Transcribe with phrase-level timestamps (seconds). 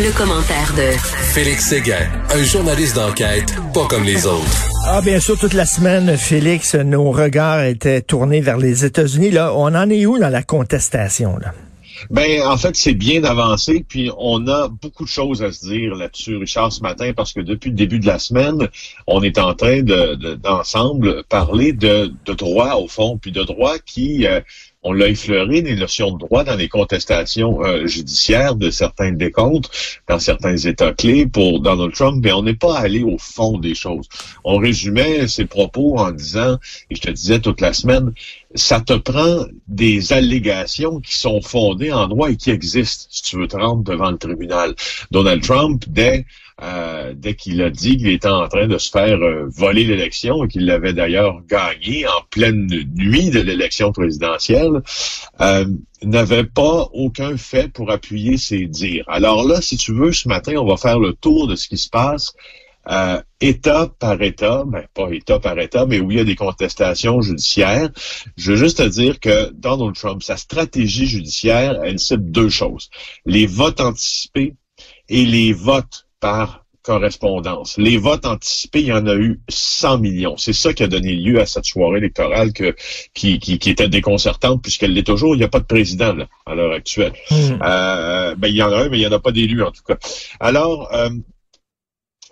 [0.00, 0.96] Le commentaire de
[1.32, 4.68] Félix Séguin, un journaliste d'enquête pas comme les autres.
[4.86, 9.32] Ah, bien sûr, toute la semaine, Félix, nos regards étaient tournés vers les États-Unis.
[9.32, 11.52] Là, on en est où dans la contestation, là?
[12.10, 15.94] Ben, en fait, c'est bien avancé, puis on a beaucoup de choses à se dire
[15.94, 18.68] là-dessus, Richard, ce matin, parce que depuis le début de la semaine,
[19.06, 23.78] on est en train de, d'ensemble parler de, de droit, au fond, puis de droit
[23.78, 24.40] qui, euh,
[24.82, 29.70] on l'a effleuré, des notions de droit dans les contestations euh, judiciaires de certains décomptes
[30.08, 33.74] dans certains États clés pour Donald Trump, mais on n'est pas allé au fond des
[33.74, 34.08] choses.
[34.44, 36.58] On résumait ses propos en disant,
[36.90, 38.12] et je te disais toute la semaine,
[38.54, 43.36] ça te prend des allégations qui sont fondées en droit et qui existent si tu
[43.36, 44.74] veux te rendre devant le tribunal.
[45.10, 46.24] Donald Trump, dès
[46.60, 50.42] euh, dès qu'il a dit qu'il était en train de se faire euh, voler l'élection
[50.42, 52.66] et qu'il l'avait d'ailleurs gagné en pleine
[52.96, 54.82] nuit de l'élection présidentielle,
[55.40, 55.66] euh,
[56.02, 59.04] n'avait pas aucun fait pour appuyer ses dires.
[59.06, 61.78] Alors là, si tu veux, ce matin, on va faire le tour de ce qui
[61.78, 62.34] se passe
[62.90, 66.36] euh, État par État, ben pas État par État, mais où il y a des
[66.36, 67.90] contestations judiciaires.
[68.36, 72.90] Je veux juste te dire que Donald Trump, sa stratégie judiciaire, elle cible deux choses.
[73.26, 74.54] Les votes anticipés
[75.08, 77.76] et les votes par correspondance.
[77.76, 80.38] Les votes anticipés, il y en a eu 100 millions.
[80.38, 82.74] C'est ça qui a donné lieu à cette soirée électorale que,
[83.12, 85.34] qui, qui, qui était déconcertante puisqu'elle l'est toujours.
[85.34, 87.12] Il n'y a pas de président là, à l'heure actuelle.
[87.30, 87.58] Hmm.
[87.62, 89.70] Euh, ben, il y en a un, mais il n'y en a pas d'élu en
[89.70, 89.98] tout cas.
[90.40, 91.10] Alors, euh,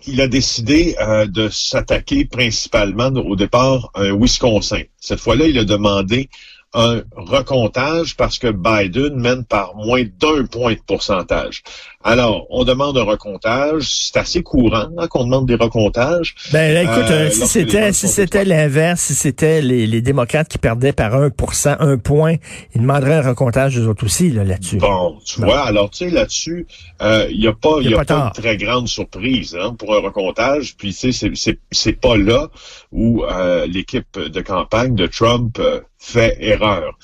[0.07, 4.81] il a décidé euh, de s'attaquer principalement au départ à Wisconsin.
[4.99, 6.29] Cette fois-là, il a demandé
[6.77, 11.63] un recomptage parce que Biden mène par moins d'un point de pourcentage.
[12.03, 13.89] Alors, on demande un recomptage.
[13.89, 16.35] C'est assez courant hein, qu'on demande des recomptages.
[16.53, 20.93] Ben écoute, euh, si c'était si c'était l'inverse, si c'était les, les, démocrates qui perdaient
[20.93, 22.35] par 1% un point,
[22.75, 24.77] ils demanderaient un recomptage eux autres aussi là-dessus.
[24.77, 26.67] bon, tu vois, alors tu sais, là-dessus,
[27.01, 29.99] euh, il n'y a pas, y a, pas, une très grande surprise hein, pour un
[29.99, 30.75] recomptage.
[30.77, 32.49] Puis tu sais, c'est pas là
[32.91, 35.59] où euh, l'équipe de campagne de Trump
[35.99, 36.97] fait erreur.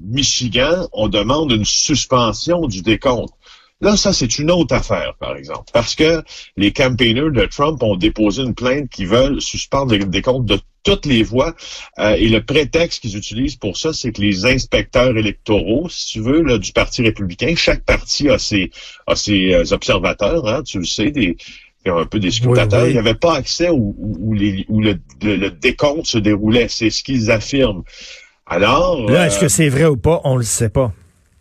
[0.00, 3.32] Michigan, on demande une suspension du décompte.
[3.82, 6.22] Là, ça, c'est une autre affaire, par exemple, parce que
[6.56, 11.04] les campaigners de Trump ont déposé une plainte qui veulent suspendre des comptes de toutes
[11.04, 11.54] les voix.
[11.98, 16.20] Euh, et le prétexte qu'ils utilisent pour ça, c'est que les inspecteurs électoraux, si tu
[16.20, 18.70] veux, du Parti républicain, chaque parti a ses,
[19.08, 21.36] a ses euh, observateurs, hein, tu le sais, des,
[21.90, 25.50] un peu des scrutateurs, il n'y avait pas accès où, où, les, où le, le,
[25.50, 26.68] décompte se déroulait.
[26.68, 27.82] C'est ce qu'ils affirment.
[28.46, 29.10] Alors.
[29.10, 30.20] Là, est-ce que euh, c'est vrai ou pas?
[30.24, 30.92] On le sait pas.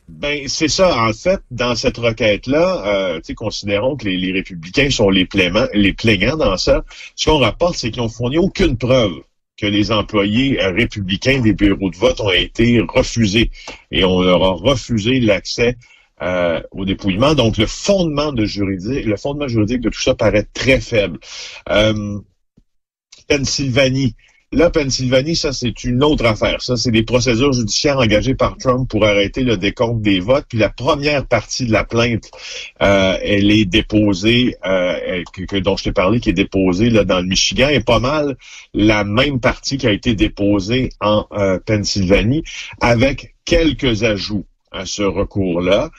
[0.10, 1.08] Ben c'est ça.
[1.08, 6.38] En fait, dans cette requête-là, euh, considérons que les, républicains sont les, plaignants, les plaignants
[6.38, 6.84] dans ça.
[7.16, 9.14] Ce qu'on rapporte, c'est qu'ils n'ont fourni aucune preuve
[9.58, 13.52] que les employés euh, républicains des bureaux de vote ont été refusés
[13.92, 15.78] et on leur a refusé l'accès
[16.22, 17.34] euh, au dépouillement.
[17.34, 21.20] Donc le fondement de juridique, le fondement juridique de tout ça paraît très faible.
[21.70, 22.20] Euh,
[23.28, 24.16] Pennsylvanie,
[24.54, 26.62] Là, Pennsylvanie, ça, c'est une autre affaire.
[26.62, 30.44] Ça, c'est des procédures judiciaires engagées par Trump pour arrêter le décompte des votes.
[30.50, 32.30] Puis la première partie de la plainte,
[32.82, 37.28] euh, elle est déposée, que, dont je t'ai parlé, qui est déposée là, dans le
[37.28, 38.36] Michigan, et pas mal
[38.74, 41.26] la même partie qui a été déposée en
[41.66, 42.44] Pennsylvanie,
[42.82, 45.90] avec quelques ajouts à ce recours-là.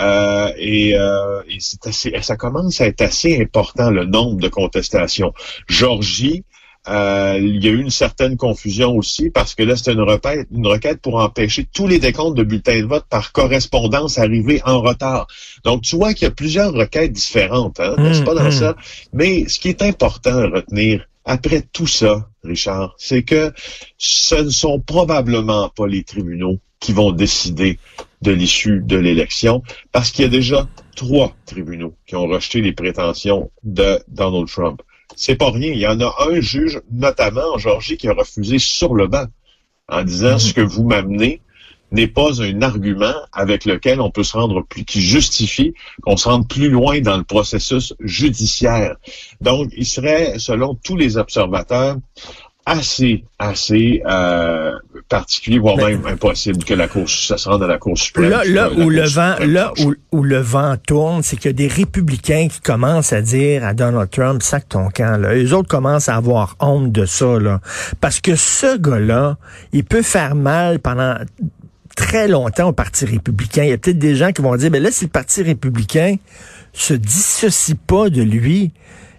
[0.00, 5.32] Euh, et, euh, et assez, ça commence à être assez important, le nombre de contestations.
[5.66, 6.44] Georgie,
[6.88, 10.46] euh, il y a eu une certaine confusion aussi parce que là, c'était une requête,
[10.50, 14.80] une requête pour empêcher tous les décomptes de bulletins de vote par correspondance arrivés en
[14.80, 15.26] retard.
[15.64, 18.76] Donc, tu vois qu'il y a plusieurs requêtes différentes, hein, n'est-ce pas, dans mmh, ça?
[19.12, 23.52] Mais ce qui est important à retenir après tout ça, Richard, c'est que
[23.98, 27.78] ce ne sont probablement pas les tribunaux qui vont décider
[28.22, 29.62] de l'issue de l'élection
[29.92, 34.82] parce qu'il y a déjà trois tribunaux qui ont rejeté les prétentions de Donald Trump
[35.16, 35.72] c'est pas rien.
[35.72, 39.26] Il y en a un juge, notamment en Georgie, qui a refusé sur le banc
[39.88, 40.38] en disant mhm.
[40.38, 41.40] ce que vous m'amenez
[41.90, 45.72] n'est pas un argument avec lequel on peut se rendre plus, qui justifie
[46.02, 48.96] qu'on se rende plus loin dans le processus judiciaire.
[49.40, 51.96] Donc, il serait, selon tous les observateurs,
[52.68, 54.72] assez, assez euh,
[55.08, 58.28] particulier, voire même impossible que la course, ça se rende à la Cour suprême.
[58.28, 61.52] Là, là où le vent, là où, où, le vent tourne, c'est qu'il y a
[61.54, 65.18] des républicains qui commencent à dire à Donald Trump, sac ton camp.
[65.18, 65.34] Là.
[65.34, 67.60] Les autres commencent à avoir honte de ça, là,
[68.02, 69.38] parce que ce gars-là,
[69.72, 71.14] il peut faire mal pendant
[71.96, 73.64] très longtemps au Parti républicain.
[73.64, 76.16] Il y a peut-être des gens qui vont dire, ben là, si le Parti républicain
[76.74, 78.72] se dissocie pas de lui,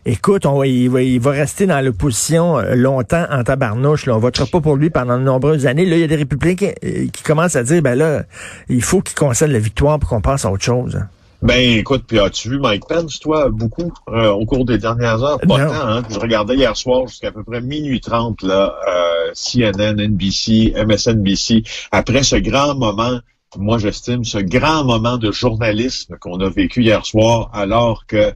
[0.06, 4.06] écoute, on, il, va, il va rester dans l'opposition euh, longtemps en tabarnouche.
[4.06, 4.16] Là.
[4.16, 5.86] On votera pas pour lui pendant de nombreuses années.
[5.86, 8.24] Là, il y a des républicains qui, euh, commencent à dire, ben là,
[8.70, 10.96] il faut qu'il concède la victoire pour qu'on passe à autre chose.
[10.96, 11.08] Hein.
[11.42, 15.40] Ben écoute, puis as-tu vu Mike Pence, toi, beaucoup euh, au cours des dernières heures?
[15.40, 16.04] Pas tant, hein?
[16.10, 22.24] Je regardais hier soir jusqu'à peu près minuit 30, là, euh, CNN, NBC, MSNBC, après
[22.24, 23.20] ce grand moment
[23.58, 28.34] moi j'estime ce grand moment de journalisme qu'on a vécu hier soir alors que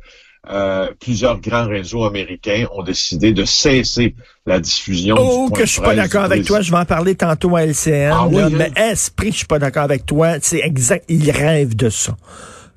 [0.50, 5.16] euh, plusieurs grands réseaux américains ont décidé de cesser la diffusion.
[5.18, 6.60] Oh, que je suis pas d'accord avec toi.
[6.60, 8.12] Je vais en parler tantôt à LCN.
[8.12, 8.50] Ah hein?
[8.52, 10.36] Mais esprit, je suis pas d'accord avec toi.
[10.42, 11.06] C'est exact.
[11.08, 12.18] Il rêve de ça.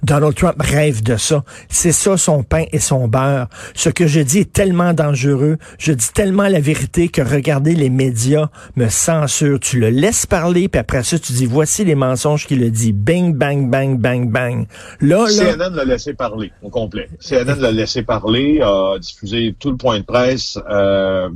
[0.03, 1.43] Donald Trump rêve de ça.
[1.69, 3.49] C'est ça son pain et son beurre.
[3.75, 5.57] Ce que je dis est tellement dangereux.
[5.79, 9.59] Je dis tellement la vérité que regarder les médias me censure.
[9.61, 12.93] Tu le laisses parler, puis après ça, tu dis voici les mensonges qu'il a dit.
[12.93, 14.67] Bing, bang, bang, bang, bang.
[15.01, 15.55] Là, là...
[15.55, 17.09] CNN l'a laissé parler au complet.
[17.21, 20.59] CNN l'a laissé parler, a diffusé tout le point de presse.
[20.71, 21.29] Euh,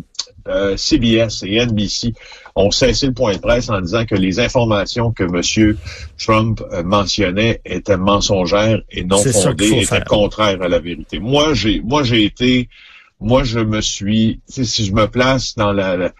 [0.48, 2.14] euh, CBS et NBC
[2.56, 5.76] ont cessé le point de presse en disant que les informations que M.
[6.18, 8.49] Trump euh, mentionnait étaient mensongères
[8.90, 11.18] et non fondées, étaient contraires à la vérité.
[11.18, 12.68] Moi, j'ai, moi, j'ai été,
[13.20, 16.12] moi, je me suis, si je me place dans la la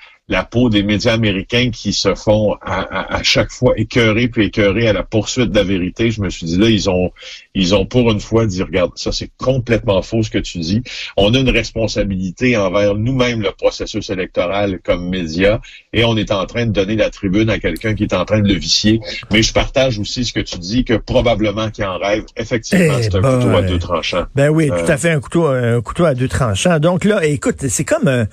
[0.44, 4.93] peau des médias américains qui se font à, à, chaque fois écœurer puis écœurer à
[4.93, 6.11] la poursuite de la vérité.
[6.11, 7.11] Je me suis dit là, ils ont
[7.55, 10.82] ils ont pour une fois dit regarde, ça c'est complètement faux ce que tu dis.
[11.17, 15.59] On a une responsabilité envers nous-mêmes le processus électoral comme médias
[15.93, 18.41] et on est en train de donner la tribune à quelqu'un qui est en train
[18.41, 19.00] de le vicier.
[19.32, 22.25] Mais je partage aussi ce que tu dis que probablement qu'il en rêve.
[22.37, 24.27] Effectivement, eh c'est un couteau à deux tranchants.
[24.35, 26.79] Ben oui, tout à euh, fait un couteau un couteau à deux tranchants.
[26.79, 28.25] Donc là, écoute, c'est comme euh,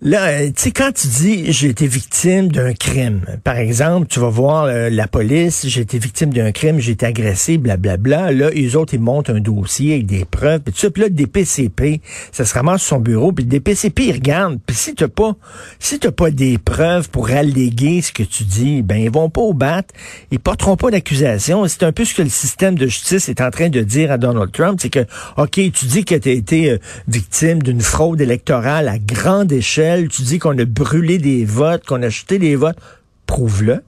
[0.00, 4.20] Là, euh, tu sais, quand tu dis j'ai été victime d'un crime, par exemple, tu
[4.20, 8.30] vas voir euh, la police, j'ai été victime d'un crime, j'ai été agressé, blablabla.
[8.30, 10.90] Là, les autres, ils montent un dossier avec des preuves, puis tout ça.
[10.90, 12.00] Puis là, le DPCP,
[12.30, 14.60] ça se ramasse sur son bureau, puis le DPCP, il regarde.
[14.64, 15.34] Puis si t'as pas,
[15.80, 19.40] si t'as pas des preuves pour alléguer ce que tu dis, ben ils vont pas
[19.40, 19.82] au bat,
[20.30, 21.66] ils porteront pas d'accusation.
[21.66, 24.16] C'est un peu ce que le système de justice est en train de dire à
[24.16, 25.04] Donald Trump, c'est que,
[25.36, 26.78] ok, tu dis que tu as été euh,
[27.08, 32.02] victime d'une fraude électorale à grande échelle tu dis qu'on a brûlé des votes, qu'on
[32.02, 32.78] a acheté des votes.
[33.26, 33.82] Prouve-le.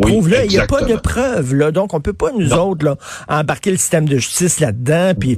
[0.00, 0.44] Prouve-le.
[0.44, 1.70] Il n'y a pas de preuves, là.
[1.70, 2.96] Donc, on peut pas, nous autres, là,
[3.28, 5.36] embarquer le système de justice là-dedans, puis.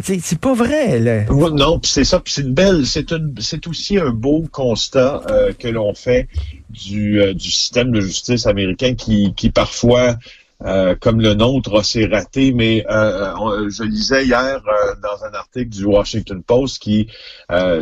[0.00, 1.24] C'est pas vrai, là.
[1.24, 2.22] Non, c'est ça.
[2.26, 2.84] c'est une belle...
[2.86, 6.28] C'est aussi un beau constat euh, que l'on fait
[6.70, 10.16] du, euh, du système de justice américain qui, qui parfois
[10.64, 14.60] euh, comme le nôtre s'est raté, mais euh, euh, je lisais hier
[15.00, 17.08] dans un article du Washington Post qui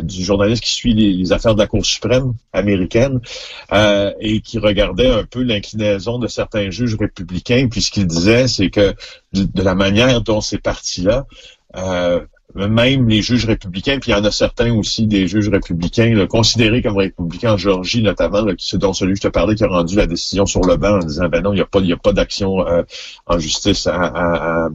[0.03, 3.19] du journaliste qui suit les, affaires de la Cour suprême américaine
[3.71, 7.67] et qui regardait un peu l'inclinaison de certains juges républicains.
[7.69, 8.93] Puis ce qu'il disait, c'est que
[9.33, 11.25] de, la manière dont c'est parti là,
[12.65, 16.81] même les juges républicains, puis il y en a certains aussi des juges républicains considérés
[16.81, 19.95] comme républicains en Géorgie notamment, là, dont celui que je te parlais qui a rendu
[19.95, 21.93] la décision sur le banc en disant ben non, il n'y a pas, il y
[21.93, 22.83] a pas d'action euh,
[23.27, 24.69] en justice à, à,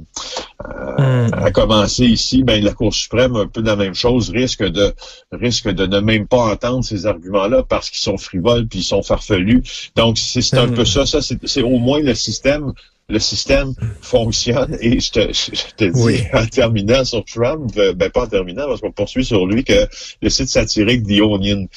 [0.59, 2.45] à, à, commencer ici.
[2.45, 4.95] Ben la Cour suprême, un peu de la même chose, risque de
[5.33, 9.03] risque de ne même pas entendre ces arguments-là parce qu'ils sont frivoles puis ils sont
[9.03, 9.63] farfelus.
[9.97, 12.73] Donc c'est un peu ça, ça c'est au moins le système
[13.09, 18.11] le système fonctionne et je te, je te dis en terminant sur Trump, euh, ben
[18.11, 19.87] pas en terminant parce qu'on poursuit sur lui que
[20.21, 21.69] le site satirique The Onion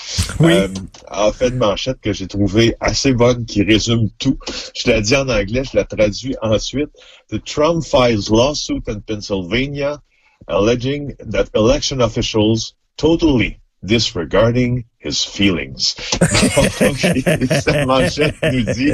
[0.42, 0.68] euh,
[1.08, 4.38] a fait une manchette que j'ai trouvée assez bonne qui résume tout.
[4.76, 6.90] Je l'ai dit en anglais, je la traduis ensuite.
[7.30, 10.00] The Trump files lawsuit in Pennsylvania
[10.48, 15.96] alleging that election officials totally disregarding his feelings.
[17.86, 18.92] Manchette nous dit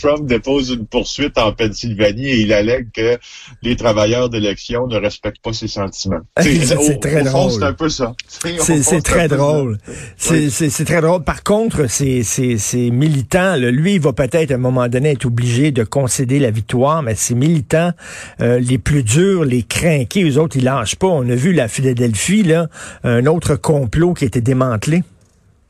[0.00, 3.18] Trump dépose une poursuite en Pennsylvanie et il allègue que
[3.62, 6.20] les travailleurs d'élection ne respectent pas ses sentiments.
[6.40, 7.52] C'est très drôle.
[7.52, 8.14] C'est un peu ça.
[8.58, 9.78] C'est très drôle.
[10.16, 11.24] C'est très drôle.
[11.24, 15.84] Par contre, ces militants, lui, il va peut-être à un moment donné être obligé de
[15.84, 17.92] concéder la victoire, mais ces militants,
[18.40, 21.08] euh, les plus durs, les crainqués, eux autres, ils lâchent pas.
[21.08, 22.68] On a vu la Philadelphie, là,
[23.02, 25.02] un autre complot qui a été démantelé.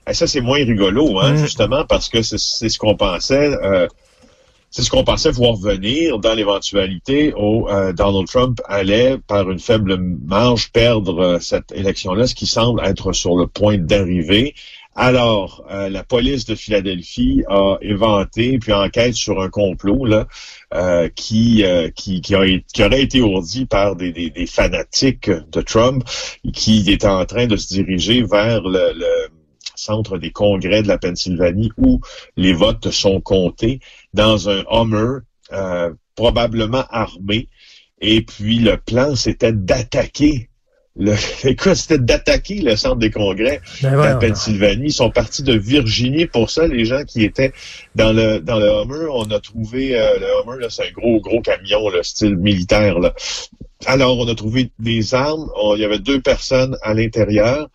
[0.09, 1.37] Et ça, c'est moins rigolo, hein, mm.
[1.39, 3.51] justement, parce que c'est ce qu'on pensait.
[3.63, 3.89] Euh,
[4.71, 9.61] c'est ce qu'on pensait voir venir dans l'éventualité où euh, Donald Trump allait, par une
[9.61, 14.55] faible marge, perdre euh, cette élection-là, ce qui semble être sur le point d'arriver.
[14.97, 20.29] Alors, la police de Philadelphie a éventé puis enquête sur un complot là
[21.17, 21.65] qui,
[21.97, 26.05] qui, qui, aurait été ourdi par des, des, fanatiques de Trump
[26.53, 29.34] qui est en train de se diriger vers le, le
[29.77, 32.01] centre des congrès de la Pennsylvanie où
[32.37, 33.81] les votes sont comptés
[34.13, 35.21] dans un Hummer
[35.53, 37.49] euh, probablement armé.
[38.01, 40.49] Et puis le plan, c'était d'attaquer
[40.97, 41.15] le,
[41.45, 44.15] écoute, c'était d'attaquer le centre des congrès Ben de la.
[44.17, 44.87] Pennsylvanie.
[44.87, 46.67] Ils sont partis de Virginie pour ça.
[46.69, 47.53] Les gens qui étaient
[47.97, 51.21] dans le dans le Hummer, on a trouvé euh, le Hummer, là, c'est un gros
[51.21, 53.01] gros camion, le style militaire.
[53.01, 53.13] Là.
[53.87, 55.51] Alors, on a trouvé des armes.
[55.57, 57.69] On- il y avait deux personnes à l'intérieur.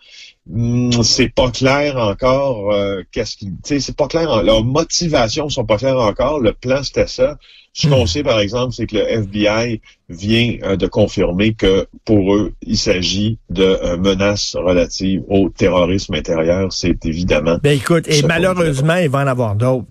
[0.52, 2.72] Hmm, c'est pas clair encore.
[2.74, 4.30] euh, qu'est-ce qui, c'est pas clair.
[4.32, 6.40] en- Leurs motivations sont pas claires encore.
[6.40, 7.38] Le plan c'était ça.
[7.74, 8.08] Ce qu'on Hmm.
[8.08, 9.80] sait, par exemple, c'est que le FBI
[10.10, 16.16] vient euh, de confirmer que pour eux, il s'agit de euh, menaces relatives au terrorisme
[16.16, 16.74] intérieur.
[16.74, 17.60] C'est évidemment.
[17.62, 19.86] Ben écoute, et malheureusement, il va en avoir d'autres.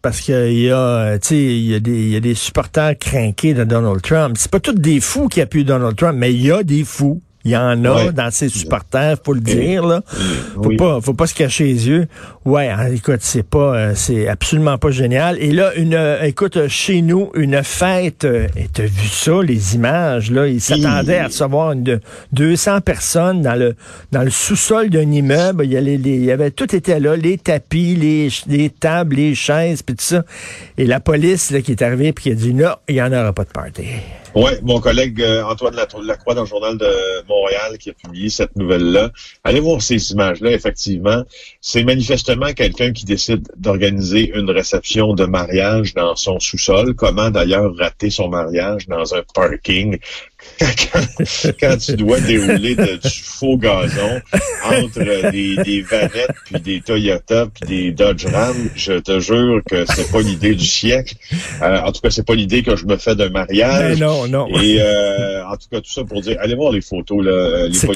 [0.00, 2.96] Parce qu'il y a, tu sais, il y a des, il y a des supporters
[2.98, 4.36] craqués de Donald Trump.
[4.38, 7.20] C'est pas tous des fous qui appuient Donald Trump, mais il y a des fous.
[7.44, 8.12] Il y en a Ouais.
[8.12, 10.02] dans ses supporters, faut le dire, là.
[10.54, 10.76] Faut Oui.
[10.76, 12.06] pas, faut pas se cacher les yeux.
[12.44, 15.36] Ouais, hein, écoute, c'est pas, euh, c'est absolument pas génial.
[15.40, 19.32] Et là, une, euh, écoute, euh, chez nous, une fête, euh, et t'as vu ça,
[19.42, 22.00] les images, là, ils s'attendaient à recevoir une de
[22.32, 23.74] 200 personnes dans le,
[24.12, 25.64] dans le sous-sol d'un immeuble.
[25.64, 29.16] Il y, les- les- il y avait, tout était là, les tapis, les, les tables,
[29.16, 30.24] les chaises, puis tout ça.
[30.78, 33.12] Et la police, là, qui est arrivée, puis qui a dit, non, il y en
[33.12, 33.84] aura pas de party.
[34.34, 38.56] Ouais, mon collègue euh, Antoine Lacroix dans le journal de Montréal qui a publié cette
[38.56, 39.10] nouvelle-là.
[39.44, 41.22] Allez voir ces images-là, effectivement.
[41.60, 46.94] C'est manifestement quelqu'un qui décide d'organiser une réception de mariage dans son sous-sol.
[46.94, 49.98] Comment d'ailleurs rater son mariage dans un parking?
[50.60, 54.20] Quand, quand tu dois dérouler de- du faux gazon
[54.64, 58.54] entre euh, des, des vanettes puis des Toyota puis des Dodge Ram.
[58.76, 61.14] Je te jure que c'est pas l'idée du siècle.
[61.62, 63.98] Euh, en tout cas, c'est pas l'idée que je me fais d'un mariage.
[63.98, 64.46] Ben non, non.
[64.60, 67.24] Et euh, en tout cas, tout ça pour dire, allez voir les photos.
[67.24, 67.88] Là, les C'est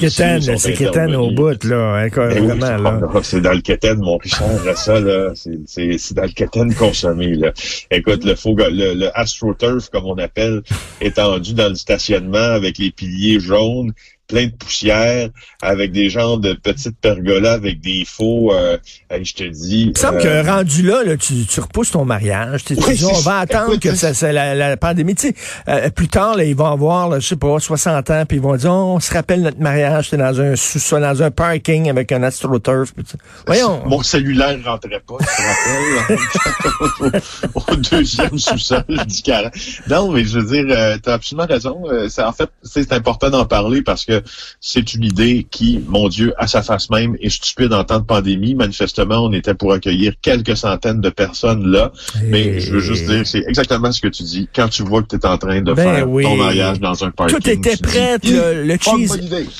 [0.73, 1.93] quétaine, au bout, là.
[1.95, 3.41] hein, quoi, Ben oui, vraiment, c'est là.
[3.49, 5.31] dans le quétaine, mon Richard, ça, là.
[5.35, 7.51] C'est- C'est c'est dans le quétaine consommé, là.
[7.91, 10.61] Écoute, le faux, le, le AstroTurf, comme on appelle,
[11.01, 13.93] étendu dans le stationnement avec les piliers jaunes,
[14.27, 15.29] plein de poussière,
[15.61, 18.77] avec des genres de petites pergolas avec des faux, euh,
[19.09, 19.83] je te dis.
[19.83, 22.65] Il me semble euh, que rendu là, là, tu, tu repousses ton mariage.
[22.65, 25.15] Tu, tu Oui, dis, on va attendre écoute, que ça, ça- la, la pandémie.
[25.15, 25.35] Tu sais,
[25.69, 28.43] euh, plus tard, là, ils vont avoir, là, je sais pas, 60 ans, puis ils
[28.43, 31.89] vont dire, Oh, on se rappelle notre mariage, c'était dans un sous-sol, dans un parking
[31.89, 32.93] avec un astroturf.
[32.93, 33.15] puis tu-
[33.45, 33.81] Voyons.
[33.85, 37.21] Mon cellulaire rentrait pas, tu te rappelles?
[37.55, 39.49] au, au deuxième sous-sol du carré.
[39.89, 41.81] Non, mais je veux dire, tu as absolument raison.
[41.89, 44.16] Euh, c'est- en fait, c'est important d'en parler parce que
[44.59, 48.05] c'est une idée qui, mon Dieu, à sa face même, est stupide en temps de
[48.05, 48.55] pandémie.
[48.55, 51.91] Manifestement, on était pour accueillir quelques centaines de personnes là.
[52.23, 54.49] Mais je veux juste dire, c'est exactement ce que tu dis.
[54.53, 56.23] Quand tu vois que tu es en train de Ben faire oui.
[56.23, 59.19] ton mariage dans un parking, Tout était dis, prêt, le, une cheese,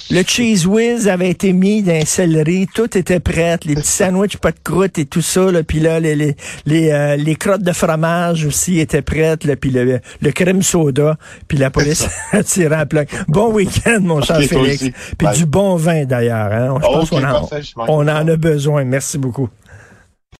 [0.10, 4.38] le cheese whiz avait été mis dans un céleri, tout était prêt, les petits sandwichs
[4.38, 6.36] pas de croûte et tout ça, là, puis là les les
[6.66, 11.18] les, euh, les crottes de fromage aussi étaient prêtes, là, puis le, le crème soda,
[11.48, 13.06] puis la police a tiré à plein.
[13.28, 14.84] Bon week-end mon cher Félix,
[15.18, 16.80] puis du bon vin d'ailleurs, hein.
[16.82, 17.48] Je pense Ok, qu'on en,
[17.88, 18.84] on en a besoin.
[18.84, 19.50] Merci beaucoup.